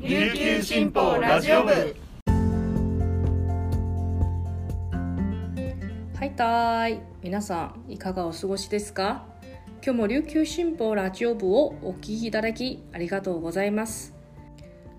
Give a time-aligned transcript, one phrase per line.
[0.00, 1.72] 琉球新報ラジオ部。
[1.72, 1.76] は
[6.24, 7.00] いたーい。
[7.20, 9.24] 皆さんいかがお過ごしですか？
[9.82, 14.14] 今日も琉球新報ラジオ部をお聞きいただきありがとうございます。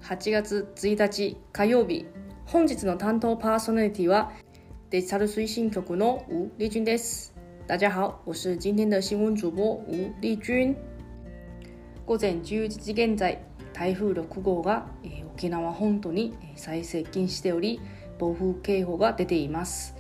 [0.02, 2.06] 8月1日火曜日。
[2.46, 4.34] 本日の担当パーソナリティは
[4.90, 7.34] デジタル推進局の吴丽君です。
[7.68, 10.76] 大家好我是今天的新闻主播吴丽君。
[12.06, 13.42] 午前11時現在
[13.74, 17.80] 台風6号が、え、沖縄本島に最接近しており
[18.18, 19.96] 暴風警報が出ています。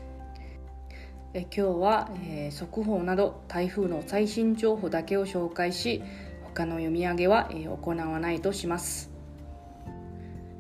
[1.34, 6.02] え今日は、え、速報など台風の最新情報だけを紹介し
[6.44, 9.12] 他の読み上げは、え、行わないとします。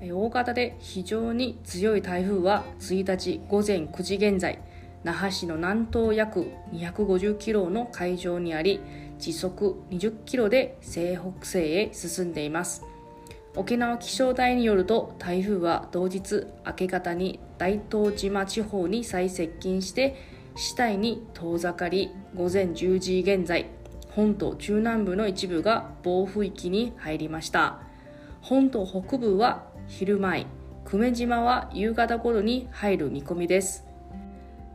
[0.02, 4.59] 大型で非常に強い台風は1日午前9時現在
[5.03, 8.80] 那覇市の南東約250キロの海上にあり
[9.17, 12.86] 時速20キロで西北西へ進んでいます。
[13.55, 20.16] 沖縄気象台によると台風は同日明け方に大東島地方に最接近して
[20.56, 23.66] 市内に遠ざかり午前10時現在
[24.11, 27.80] 本島中南部の一部が暴風域に入りました。
[28.41, 30.45] 本島北部は昼前
[30.86, 33.86] 久米島は夕方頃に入る見込みです。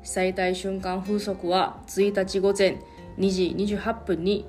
[0.02, 2.78] 最大瞬間風速は1日午前
[3.18, 4.46] 2時28分に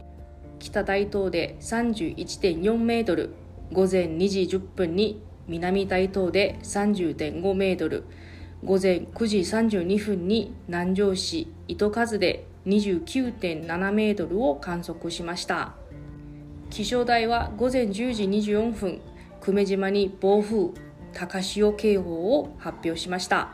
[0.59, 3.33] 北大東で31.4メートル
[3.71, 8.05] 午前2時10分に南大東で30.5メートル
[8.63, 15.75] 午前9時32分に南城市糸数で29.7メートルを観測しました。
[16.72, 19.02] 気象台は午前10時24分
[19.39, 20.72] 久米島に暴風
[21.13, 23.53] 高潮警報を発表しました。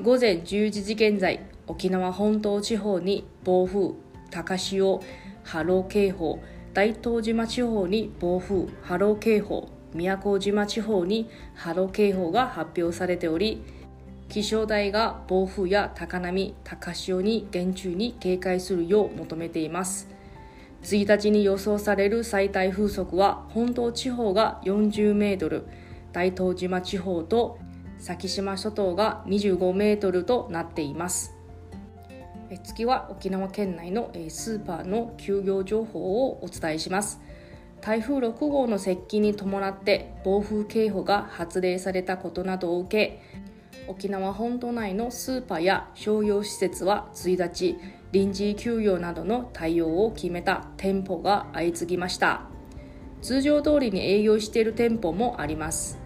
[0.00, 3.94] 午前10時現在沖縄本島地方に暴風
[4.30, 5.02] 高潮
[5.42, 6.40] 波浪警報
[6.74, 13.62] 大東島地方に暴風波浪警報宮古島地方に波浪警報が発表されており
[14.28, 20.08] 気象台が暴風や高波高潮に厳重に警戒するよう求めています。
[20.82, 25.66] 1日に予想される最大風速は本島地方が40メートル
[26.12, 27.58] 大東島地方と
[27.98, 31.33] 先島諸島が25メートルとなっています。
[32.62, 37.20] 次は沖縄県内のスーパーの休業情報をお伝えします。
[37.80, 43.20] 台風6号の接近に伴って暴風警報が発令されたことなどを受け
[43.88, 47.76] 沖縄本島内のスーパーや商用施設は1日
[48.12, 52.42] 臨時休業などの対応を決めた店舗が相次ぎました。
[53.20, 55.98] 通常通りに営業している店舗もあります。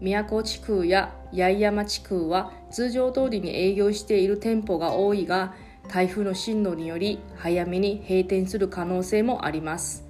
[0.00, 5.54] 宮古地区や八重山地区は通常通りに営業している店舗が多いが
[5.88, 10.04] 台風の進路により早めに閉店する可能性もあります、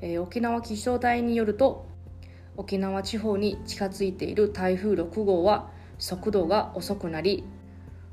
[0.00, 1.86] えー、沖縄気象台によると
[2.56, 7.44] 沖縄地方に近づいている台風6号は速度が遅くなり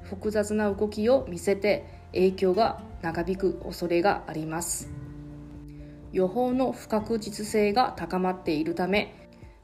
[0.01, 4.89] 複雑な動きを見せて影響が長引く恐れがあります。
[6.11, 9.15] 予報の不確実性が高まっているため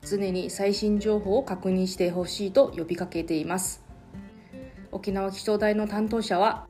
[0.01, 3.83] 常に最新情報を確認してほしいと呼びかけています。
[4.91, 6.68] 沖縄気象台の担当者は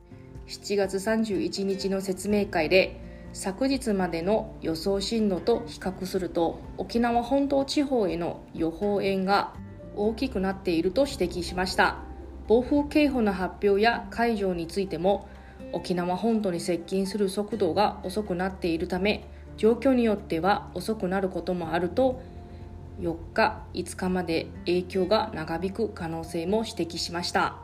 [0.50, 3.00] 7月31日の説明会で
[3.32, 9.54] 昨日までの予想進路と比較すると沖縄本島地方への予報円が
[9.94, 11.98] 大きくなっていると指摘しました。
[12.48, 15.28] 暴風警報の発表や解除についても
[15.72, 22.20] 沖縄本島に接近する速度が遅くなっているため状況によっては遅くなることもあると
[23.00, 27.59] 4日5日まで影響が長引く可能性も指摘しました。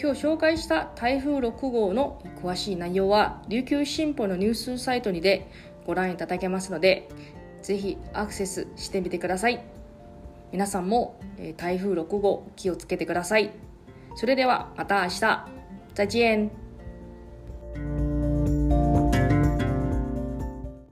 [0.00, 5.50] 今日紹介した台風6号の詳しい内容は琉球新報のニュースサイトにで
[5.86, 7.08] ご覧いただけますので
[7.62, 9.60] ぜひアクセスしてみてください。
[10.52, 11.20] 皆さんも
[11.56, 13.50] 台風6号気をつけてください。
[14.14, 15.48] それではまた明日。
[15.94, 16.67] 再见。